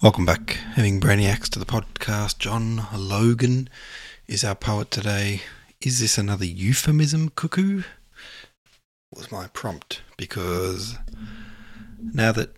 Welcome 0.00 0.24
back, 0.24 0.50
having 0.74 1.00
Brainiacs 1.00 1.48
to 1.48 1.58
the 1.58 1.66
podcast. 1.66 2.38
John 2.38 2.86
Logan 2.94 3.68
is 4.28 4.44
our 4.44 4.54
poet 4.54 4.92
today. 4.92 5.40
Is 5.80 5.98
this 5.98 6.16
another 6.16 6.44
euphemism, 6.44 7.30
cuckoo? 7.30 7.82
Was 9.12 9.32
my 9.32 9.48
prompt 9.48 10.02
because 10.16 10.94
now 12.00 12.30
that 12.30 12.54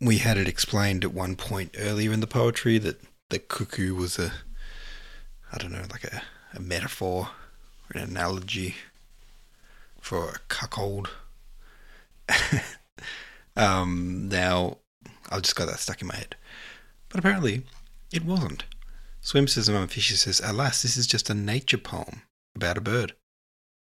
we 0.00 0.18
had 0.18 0.36
it 0.36 0.48
explained 0.48 1.04
at 1.04 1.14
one 1.14 1.36
point 1.36 1.76
earlier 1.78 2.12
in 2.12 2.18
the 2.18 2.26
poetry 2.26 2.78
that 2.78 3.00
the 3.28 3.38
cuckoo 3.38 3.94
was 3.94 4.18
a, 4.18 4.32
I 5.52 5.58
don't 5.58 5.70
know, 5.70 5.86
like 5.92 6.02
a, 6.02 6.22
a 6.54 6.60
metaphor 6.60 7.28
or 7.88 8.00
an 8.00 8.10
analogy 8.10 8.74
for 10.00 10.30
a 10.30 10.38
cuckold. 10.48 11.08
um, 13.56 14.28
now 14.28 14.78
I 15.30 15.38
just 15.40 15.56
got 15.56 15.66
that 15.68 15.78
stuck 15.78 16.00
in 16.00 16.08
my 16.08 16.16
head. 16.16 16.36
But 17.08 17.20
apparently, 17.20 17.64
it 18.12 18.24
wasn't. 18.24 18.64
Swim 19.20 19.46
says 19.46 19.68
Mum 19.68 19.88
Fisher 19.88 20.16
says, 20.16 20.40
Alas, 20.44 20.82
this 20.82 20.96
is 20.96 21.06
just 21.06 21.30
a 21.30 21.34
nature 21.34 21.78
poem 21.78 22.22
about 22.56 22.78
a 22.78 22.80
bird. 22.80 23.14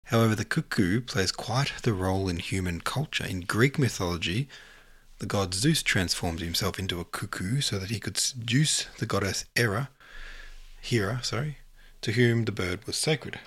However, 0.07 0.35
the 0.35 0.45
cuckoo 0.45 1.01
plays 1.01 1.31
quite 1.31 1.73
the 1.83 1.93
role 1.93 2.29
in 2.29 2.39
human 2.39 2.81
culture. 2.81 3.25
In 3.25 3.43
Greek 3.43 3.79
mythology, 3.79 4.49
the 5.19 5.27
god 5.27 5.55
Zeus 5.55 5.83
transformed 5.83 6.41
himself 6.41 6.79
into 6.79 6.99
a 6.99 7.05
cuckoo 7.05 7.61
so 7.61 7.79
that 7.79 7.91
he 7.91 8.01
could 8.01 8.17
seduce 8.17 8.85
the 8.99 9.07
goddess 9.07 9.45
Hera, 9.55 9.91
Hera, 10.81 11.23
sorry, 11.23 11.59
to 12.01 12.13
whom 12.13 12.45
the 12.45 12.53
bird 12.53 12.87
was 12.87 12.97
sacred. 12.97 13.39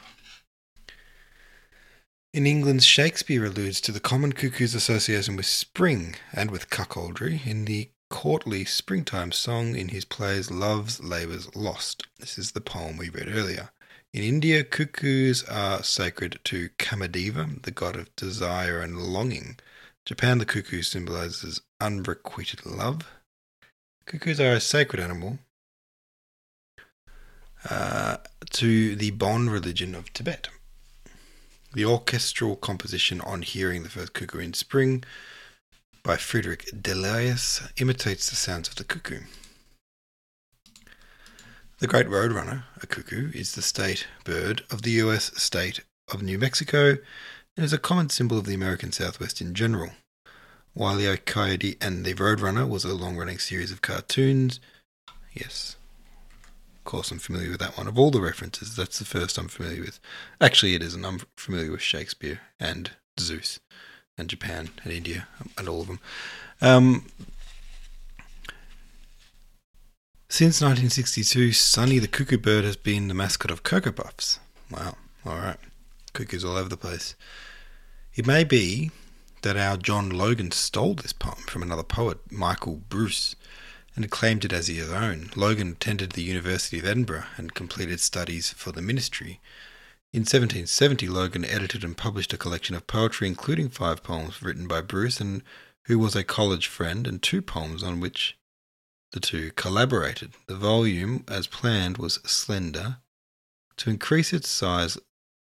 In 2.33 2.47
England, 2.47 2.83
Shakespeare 2.83 3.45
alludes 3.45 3.79
to 3.81 3.91
the 3.91 3.99
common 3.99 4.33
cuckoo's 4.33 4.73
association 4.73 5.35
with 5.35 5.45
spring 5.45 6.15
and 6.33 6.49
with 6.49 6.71
cuckoldry 6.71 7.45
in 7.45 7.65
the 7.65 7.91
courtly 8.09 8.65
springtime 8.65 9.31
song 9.31 9.75
in 9.75 9.89
his 9.89 10.03
plays 10.03 10.49
Love's 10.49 10.99
Labour's 10.99 11.55
Lost. 11.55 12.07
This 12.17 12.39
is 12.39 12.53
the 12.53 12.59
poem 12.59 12.97
we 12.97 13.09
read 13.09 13.27
earlier. 13.27 13.69
In 14.13 14.23
India, 14.23 14.63
cuckoos 14.63 15.43
are 15.43 15.83
sacred 15.83 16.39
to 16.45 16.69
Kamadeva, 16.79 17.61
the 17.61 17.69
god 17.69 17.95
of 17.95 18.15
desire 18.15 18.81
and 18.81 18.97
longing. 18.97 19.59
Japan, 20.03 20.39
the 20.39 20.45
cuckoo 20.45 20.81
symbolizes 20.81 21.61
unrequited 21.79 22.65
love. 22.65 23.11
Cuckoos 24.07 24.39
are 24.39 24.53
a 24.53 24.59
sacred 24.59 25.03
animal 25.03 25.37
uh, 27.69 28.17
to 28.53 28.95
the 28.95 29.11
Bon 29.11 29.51
religion 29.51 29.93
of 29.93 30.11
Tibet. 30.13 30.49
The 31.73 31.85
orchestral 31.85 32.55
composition 32.55 33.19
on 33.21 33.41
hearing 33.41 33.81
the 33.81 33.89
first 33.89 34.13
cuckoo 34.13 34.37
in 34.37 34.53
spring 34.53 35.03
by 36.03 36.17
Friedrich 36.17 36.69
Delius 36.79 37.67
imitates 37.77 38.29
the 38.29 38.35
sounds 38.35 38.67
of 38.69 38.75
the 38.75 38.83
cuckoo. 38.83 39.21
The 41.79 41.87
great 41.87 42.07
roadrunner, 42.07 42.65
a 42.81 42.85
cuckoo, 42.85 43.31
is 43.33 43.55
the 43.55 43.63
state 43.63 44.05
bird 44.23 44.63
of 44.69 44.83
the 44.83 44.91
US 44.91 45.31
state 45.41 45.79
of 46.13 46.21
New 46.21 46.37
Mexico 46.37 46.97
and 47.57 47.65
is 47.65 47.73
a 47.73 47.79
common 47.79 48.09
symbol 48.09 48.37
of 48.37 48.45
the 48.45 48.53
American 48.53 48.91
Southwest 48.91 49.41
in 49.41 49.55
general. 49.55 49.93
Wile 50.75 51.01
E. 51.01 51.17
Coyote 51.17 51.77
and 51.81 52.05
the 52.05 52.13
Roadrunner 52.13 52.69
was 52.69 52.85
a 52.85 52.93
long 52.93 53.17
running 53.17 53.39
series 53.39 53.71
of 53.71 53.81
cartoons. 53.81 54.59
Yes, 55.33 55.75
of 56.83 56.91
course, 56.91 57.11
I'm 57.11 57.19
familiar 57.19 57.49
with 57.49 57.61
that 57.61 57.77
one. 57.77 57.87
Of 57.87 57.97
all 57.97 58.11
the 58.11 58.19
references, 58.19 58.75
that's 58.75 58.99
the 58.99 59.05
first 59.05 59.37
I'm 59.37 59.47
familiar 59.47 59.83
with. 59.83 60.01
Actually, 60.41 60.75
it 60.75 60.83
isn't. 60.83 61.05
I'm 61.05 61.21
familiar 61.37 61.71
with 61.71 61.81
Shakespeare 61.81 62.41
and 62.59 62.91
Zeus 63.17 63.61
and 64.17 64.27
Japan 64.27 64.69
and 64.83 64.91
India 64.91 65.29
and 65.57 65.69
all 65.69 65.79
of 65.79 65.87
them. 65.87 66.01
Um, 66.59 67.05
since 70.27 70.59
1962, 70.59 71.53
Sonny 71.53 71.99
the 71.99 72.07
Cuckoo 72.09 72.37
Bird 72.37 72.65
has 72.65 72.75
been 72.75 73.07
the 73.07 73.13
mascot 73.13 73.49
of 73.49 73.63
Cocoa 73.63 73.93
Puffs. 73.93 74.39
Wow. 74.69 74.97
All 75.25 75.37
right. 75.37 75.57
Cuckoos 76.11 76.43
all 76.43 76.57
over 76.57 76.67
the 76.67 76.75
place. 76.75 77.15
It 78.13 78.27
may 78.27 78.43
be 78.43 78.91
that 79.43 79.55
our 79.55 79.77
John 79.77 80.09
Logan 80.09 80.51
stole 80.51 80.95
this 80.95 81.13
poem 81.13 81.43
from 81.47 81.63
another 81.63 81.83
poet, 81.83 82.17
Michael 82.29 82.81
Bruce 82.89 83.37
and 83.95 84.09
claimed 84.09 84.43
it 84.43 84.53
as 84.53 84.67
his 84.67 84.89
own. 84.89 85.29
Logan 85.35 85.69
attended 85.69 86.11
the 86.11 86.23
University 86.23 86.79
of 86.79 86.85
Edinburgh 86.85 87.25
and 87.37 87.53
completed 87.53 87.99
studies 87.99 88.51
for 88.51 88.71
the 88.71 88.81
ministry. 88.81 89.39
In 90.11 90.21
1770, 90.21 91.07
Logan 91.07 91.45
edited 91.45 91.83
and 91.83 91.97
published 91.97 92.33
a 92.33 92.37
collection 92.37 92.75
of 92.75 92.87
poetry, 92.87 93.27
including 93.27 93.69
five 93.69 94.03
poems 94.03 94.41
written 94.41 94.67
by 94.67 94.81
Bruce, 94.81 95.19
and 95.19 95.43
who 95.85 95.99
was 95.99 96.15
a 96.15 96.23
college 96.23 96.67
friend, 96.67 97.07
and 97.07 97.21
two 97.21 97.41
poems 97.41 97.83
on 97.83 97.99
which 97.99 98.37
the 99.11 99.19
two 99.19 99.51
collaborated. 99.51 100.33
The 100.47 100.55
volume, 100.55 101.23
as 101.27 101.47
planned, 101.47 101.97
was 101.97 102.15
slender. 102.25 102.97
To 103.77 103.89
increase 103.89 104.33
its 104.33 104.49
size, 104.49 104.97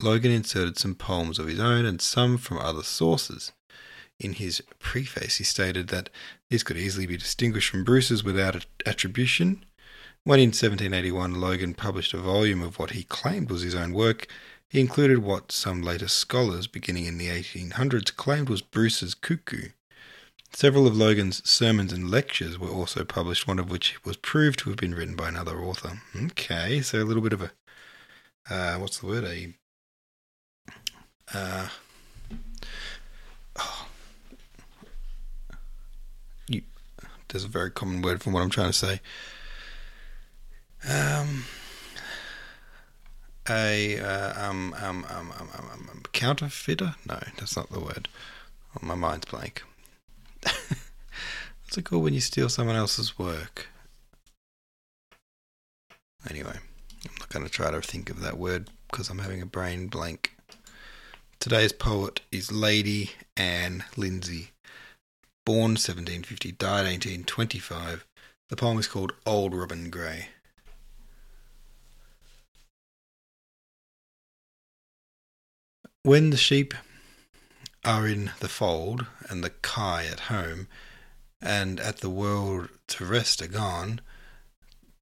Logan 0.00 0.30
inserted 0.30 0.78
some 0.78 0.94
poems 0.94 1.38
of 1.38 1.46
his 1.46 1.60
own 1.60 1.84
and 1.84 2.00
some 2.00 2.38
from 2.38 2.58
other 2.58 2.82
sources. 2.82 3.52
In 4.18 4.34
his 4.34 4.62
preface, 4.78 5.36
he 5.36 5.44
stated 5.44 5.88
that 5.88 6.08
these 6.48 6.62
could 6.62 6.78
easily 6.78 7.06
be 7.06 7.16
distinguished 7.16 7.70
from 7.70 7.84
Bruce's 7.84 8.24
without 8.24 8.64
attribution. 8.86 9.64
When 10.24 10.40
in 10.40 10.48
1781 10.48 11.34
Logan 11.34 11.74
published 11.74 12.14
a 12.14 12.18
volume 12.18 12.62
of 12.62 12.78
what 12.78 12.90
he 12.90 13.04
claimed 13.04 13.50
was 13.50 13.62
his 13.62 13.74
own 13.74 13.92
work, 13.92 14.26
he 14.68 14.80
included 14.80 15.18
what 15.18 15.52
some 15.52 15.82
later 15.82 16.08
scholars, 16.08 16.66
beginning 16.66 17.04
in 17.04 17.18
the 17.18 17.28
1800s, 17.28 18.14
claimed 18.16 18.48
was 18.48 18.62
Bruce's 18.62 19.14
cuckoo. 19.14 19.68
Several 20.52 20.86
of 20.86 20.96
Logan's 20.96 21.48
sermons 21.48 21.92
and 21.92 22.10
lectures 22.10 22.58
were 22.58 22.70
also 22.70 23.04
published, 23.04 23.46
one 23.46 23.58
of 23.58 23.70
which 23.70 24.02
was 24.04 24.16
proved 24.16 24.58
to 24.60 24.70
have 24.70 24.78
been 24.78 24.94
written 24.94 25.14
by 25.14 25.28
another 25.28 25.60
author. 25.60 26.00
Okay, 26.16 26.80
so 26.80 27.02
a 27.02 27.04
little 27.04 27.22
bit 27.22 27.34
of 27.34 27.42
a, 27.42 27.50
uh, 28.48 28.78
what's 28.78 28.98
the 28.98 29.06
word? 29.06 29.24
A, 29.24 29.54
uh, 31.34 31.68
there's 37.28 37.44
a 37.44 37.48
very 37.48 37.70
common 37.70 38.02
word 38.02 38.22
from 38.22 38.32
what 38.32 38.42
I'm 38.42 38.50
trying 38.50 38.70
to 38.70 38.72
say. 38.72 39.00
Um, 40.88 41.44
a 43.48 43.98
uh, 43.98 44.48
um, 44.48 44.74
um, 44.80 45.04
um, 45.08 45.32
um, 45.38 45.50
um, 45.58 45.70
um, 45.72 45.88
um, 45.90 46.02
counterfeiter? 46.12 46.94
No, 47.08 47.18
that's 47.38 47.56
not 47.56 47.70
the 47.70 47.80
word. 47.80 48.08
Oh, 48.74 48.86
my 48.86 48.94
mind's 48.94 49.26
blank. 49.26 49.62
What's 50.42 51.78
it 51.78 51.84
called 51.84 52.04
when 52.04 52.14
you 52.14 52.20
steal 52.20 52.48
someone 52.48 52.76
else's 52.76 53.18
work? 53.18 53.68
Anyway, 56.28 56.56
I'm 57.04 57.14
not 57.18 57.28
going 57.28 57.44
to 57.44 57.50
try 57.50 57.70
to 57.70 57.80
think 57.80 58.10
of 58.10 58.20
that 58.20 58.38
word 58.38 58.70
because 58.90 59.10
I'm 59.10 59.18
having 59.18 59.42
a 59.42 59.46
brain 59.46 59.86
blank. 59.88 60.36
Today's 61.38 61.72
poet 61.72 62.20
is 62.32 62.50
Lady 62.50 63.12
Anne 63.36 63.84
Lindsay 63.96 64.50
born 65.46 65.78
1750, 65.78 66.52
died 66.52 66.86
1825. 66.86 68.04
The 68.48 68.56
poem 68.56 68.78
is 68.78 68.88
called 68.88 69.12
Old 69.24 69.54
Robin 69.54 69.90
Gray. 69.90 70.30
When 76.02 76.30
the 76.30 76.36
sheep 76.36 76.74
are 77.84 78.08
in 78.08 78.32
the 78.40 78.48
fold, 78.48 79.06
and 79.30 79.44
the 79.44 79.50
kye 79.62 80.06
at 80.10 80.20
home, 80.20 80.66
and 81.40 81.78
at 81.78 81.98
the 81.98 82.10
world 82.10 82.68
to 82.88 83.04
rest 83.04 83.40
are 83.40 83.46
gone, 83.46 84.00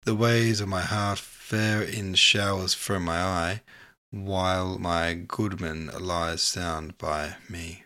the 0.04 0.14
ways 0.14 0.60
of 0.60 0.68
my 0.68 0.82
heart 0.82 1.18
fair 1.18 1.80
in 1.82 2.12
showers 2.14 2.74
from 2.74 3.04
my 3.04 3.22
eye, 3.22 3.62
while 4.10 4.78
my 4.78 5.14
goodman 5.14 5.90
lies 5.98 6.42
sound 6.42 6.98
by 6.98 7.36
me. 7.48 7.83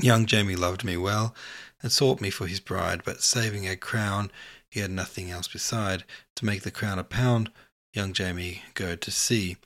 Young 0.00 0.26
Jamie 0.26 0.56
loved 0.56 0.84
me 0.84 0.96
well, 0.96 1.34
and 1.82 1.92
sought 1.92 2.20
me 2.20 2.30
for 2.30 2.46
his 2.46 2.60
bride, 2.60 3.02
but 3.04 3.22
saving 3.22 3.68
a 3.68 3.76
crown, 3.76 4.30
he 4.70 4.80
had 4.80 4.90
nothing 4.90 5.30
else 5.30 5.46
beside. 5.46 6.04
To 6.36 6.44
make 6.44 6.62
the 6.62 6.70
crown 6.70 6.98
a 6.98 7.04
pound, 7.04 7.52
young 7.92 8.12
Jamie 8.12 8.62
go 8.74 8.96
to 8.96 9.10
sea, 9.10 9.56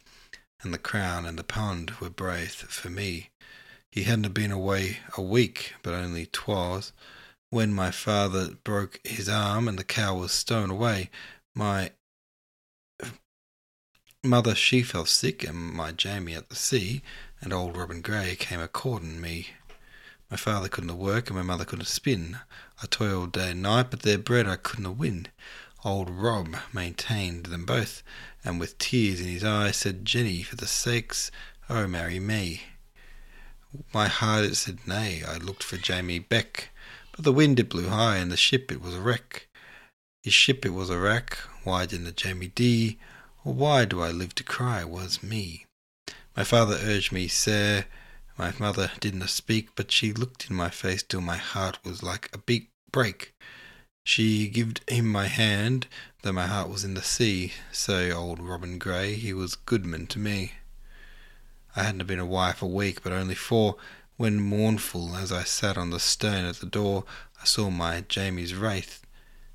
and 0.62 0.74
the 0.74 0.78
crown 0.78 1.24
and 1.24 1.38
the 1.38 1.44
pound 1.44 1.92
were 1.92 2.10
braith 2.10 2.56
for 2.56 2.90
me. 2.90 3.30
He 3.90 4.02
hadn't 4.02 4.34
been 4.34 4.50
away 4.50 4.98
a 5.16 5.22
week, 5.22 5.74
but 5.82 5.94
only 5.94 6.26
twas, 6.26 6.92
when 7.48 7.72
my 7.72 7.90
father 7.90 8.50
broke 8.64 9.00
his 9.04 9.28
arm 9.28 9.66
and 9.66 9.78
the 9.78 9.84
cow 9.84 10.16
was 10.16 10.32
stowed 10.32 10.70
away. 10.70 11.08
My 11.54 11.92
mother 14.22 14.54
she 14.54 14.82
fell 14.82 15.06
sick, 15.06 15.42
and 15.42 15.56
my 15.56 15.92
Jamie 15.92 16.34
at 16.34 16.50
the 16.50 16.56
sea, 16.56 17.02
and 17.40 17.52
old 17.52 17.76
Robin 17.76 18.02
Gray 18.02 18.36
came 18.36 18.60
a 18.60 18.68
courting 18.68 19.20
me 19.20 19.48
my 20.30 20.36
father 20.36 20.68
couldn't 20.68 20.98
work 20.98 21.28
and 21.28 21.36
my 21.36 21.42
mother 21.42 21.64
couldn't 21.64 21.86
spin. 21.86 22.38
I 22.82 22.86
toiled 22.86 23.32
day 23.32 23.52
and 23.52 23.62
night, 23.62 23.90
but 23.90 24.02
their 24.02 24.18
bread 24.18 24.46
I 24.46 24.56
couldn't 24.56 24.98
win. 24.98 25.28
Old 25.84 26.10
Rob 26.10 26.56
maintained 26.72 27.46
them 27.46 27.64
both, 27.64 28.02
and 28.44 28.58
with 28.58 28.78
tears 28.78 29.20
in 29.20 29.28
his 29.28 29.44
eyes 29.44 29.76
said, 29.76 30.04
Jenny, 30.04 30.42
for 30.42 30.56
the 30.56 30.66
sakes, 30.66 31.30
oh, 31.70 31.86
marry 31.86 32.18
me. 32.18 32.62
My 33.94 34.08
heart 34.08 34.44
it 34.44 34.56
said 34.56 34.86
nay. 34.86 35.22
I 35.26 35.36
looked 35.36 35.62
for 35.62 35.76
Jamie 35.76 36.18
Beck, 36.18 36.70
but 37.12 37.24
the 37.24 37.32
wind 37.32 37.60
it 37.60 37.68
blew 37.68 37.88
high, 37.88 38.16
and 38.16 38.32
the 38.32 38.36
ship 38.36 38.72
it 38.72 38.80
was 38.80 38.94
a 38.94 39.00
wreck. 39.00 39.46
His 40.22 40.34
ship 40.34 40.66
it 40.66 40.70
was 40.70 40.90
a 40.90 40.98
wreck, 40.98 41.38
why 41.64 41.86
didn't 41.86 42.16
Jamie 42.16 42.48
D? 42.48 42.98
Or 43.44 43.54
why 43.54 43.84
do 43.84 44.02
I 44.02 44.10
live 44.10 44.34
to 44.36 44.44
cry 44.44 44.84
was 44.84 45.22
me? 45.22 45.64
My 46.36 46.44
father 46.44 46.78
urged 46.82 47.12
me, 47.12 47.28
sir. 47.28 47.84
My 48.38 48.54
mother 48.56 48.92
didn't 49.00 49.26
speak, 49.26 49.70
but 49.74 49.90
she 49.90 50.12
looked 50.12 50.48
in 50.48 50.54
my 50.54 50.70
face 50.70 51.02
till 51.02 51.20
my 51.20 51.38
heart 51.38 51.80
was 51.84 52.04
like 52.04 52.30
a 52.32 52.38
big 52.38 52.68
break. 52.92 53.34
She 54.04 54.48
gived 54.48 54.88
him 54.88 55.08
my 55.08 55.26
hand, 55.26 55.88
though 56.22 56.32
my 56.32 56.46
heart 56.46 56.68
was 56.68 56.84
in 56.84 56.94
the 56.94 57.02
sea. 57.02 57.54
So 57.72 58.12
old 58.12 58.38
Robin 58.38 58.78
Gray, 58.78 59.14
he 59.14 59.34
was 59.34 59.56
goodman 59.56 60.06
to 60.06 60.20
me. 60.20 60.52
I 61.74 61.82
hadn't 61.82 62.06
been 62.06 62.20
a 62.20 62.24
wife 62.24 62.62
a 62.62 62.66
week, 62.66 63.02
but 63.02 63.12
only 63.12 63.34
four, 63.34 63.76
when 64.16 64.40
mournful 64.40 65.16
as 65.16 65.32
I 65.32 65.42
sat 65.42 65.76
on 65.76 65.90
the 65.90 65.98
stone 65.98 66.44
at 66.44 66.60
the 66.60 66.66
door, 66.66 67.04
I 67.42 67.44
saw 67.44 67.70
my 67.70 68.04
Jamie's 68.08 68.54
wraith, 68.54 69.04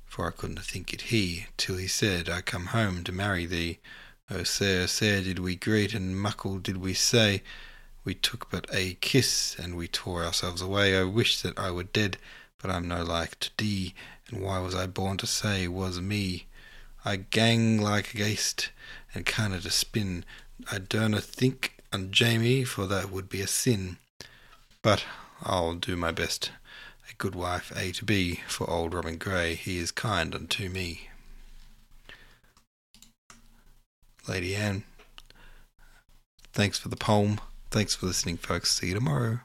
for 0.04 0.28
I 0.28 0.30
couldn't 0.30 0.60
think 0.60 0.92
it 0.92 1.02
he, 1.02 1.46
till 1.56 1.78
he 1.78 1.88
said, 1.88 2.28
I 2.28 2.42
come 2.42 2.66
home 2.66 3.02
to 3.04 3.12
marry 3.12 3.46
thee. 3.46 3.78
Oh, 4.30 4.42
sir, 4.42 4.86
sir, 4.86 5.22
did 5.22 5.38
we 5.38 5.56
greet, 5.56 5.94
and 5.94 6.20
muckle 6.20 6.58
did 6.58 6.76
we 6.76 6.92
say. 6.92 7.42
We 8.04 8.14
took 8.14 8.50
but 8.50 8.66
a 8.70 8.94
kiss, 9.00 9.56
and 9.58 9.76
we 9.76 9.88
tore 9.88 10.24
ourselves 10.24 10.60
away. 10.60 10.98
I 10.98 11.04
wish 11.04 11.40
that 11.40 11.58
I 11.58 11.70
were 11.70 11.84
dead, 11.84 12.18
but 12.58 12.70
I'm 12.70 12.86
no 12.86 13.02
like 13.02 13.40
to 13.40 13.50
dee, 13.56 13.94
and 14.28 14.42
why 14.42 14.58
was 14.58 14.74
I 14.74 14.86
born 14.86 15.16
to 15.18 15.26
say 15.26 15.66
was 15.68 16.00
me? 16.00 16.46
I 17.04 17.16
gang 17.16 17.80
like 17.80 18.12
a 18.12 18.18
ghaist, 18.18 18.68
and 19.14 19.24
canna 19.24 19.60
to 19.60 19.70
spin. 19.70 20.24
I 20.70 20.78
durna 20.78 21.22
think 21.22 21.82
on 21.92 22.10
Jamie, 22.10 22.64
for 22.64 22.86
that 22.86 23.10
would 23.10 23.28
be 23.28 23.40
a 23.40 23.46
sin. 23.46 23.96
But 24.82 25.04
I'll 25.42 25.74
do 25.74 25.96
my 25.96 26.10
best, 26.10 26.50
a 27.10 27.14
good 27.14 27.34
wife 27.34 27.72
A 27.74 27.92
to 27.92 28.04
be, 28.04 28.40
for 28.46 28.68
old 28.68 28.92
Robin 28.92 29.16
Gray, 29.16 29.54
he 29.54 29.78
is 29.78 29.90
kind 29.90 30.34
unto 30.34 30.68
me. 30.68 31.08
Lady 34.28 34.54
Anne, 34.54 34.84
thanks 36.52 36.78
for 36.78 36.88
the 36.88 36.96
poem. 36.96 37.40
Thanks 37.74 37.96
for 37.96 38.06
listening, 38.06 38.36
folks. 38.36 38.70
See 38.70 38.86
you 38.86 38.94
tomorrow. 38.94 39.40